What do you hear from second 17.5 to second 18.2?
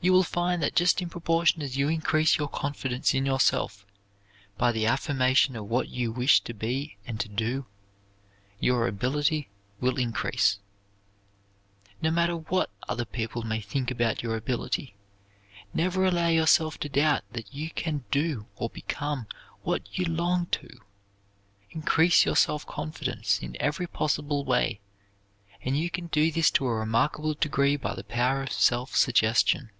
you can